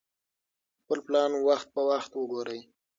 خپل 0.81 0.99
پلان 1.07 1.31
وخت 1.47 1.67
په 1.75 1.81
وخت 1.89 2.11
وګورئ. 2.15 2.61